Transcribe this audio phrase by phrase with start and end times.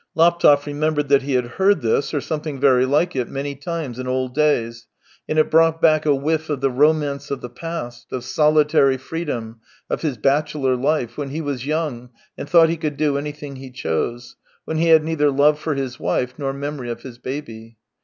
[0.15, 4.07] Laptev remembered that he had heard this, or something very like it, many times in
[4.07, 4.87] old days,
[5.29, 9.59] and it brought back a whiff of the romance of the past, of solitarj' freedom,
[9.91, 13.57] of his bachelor life, when he was young and thought he could do any thing
[13.57, 17.77] he chose, when he had neither love for his wife nor memory of his baby.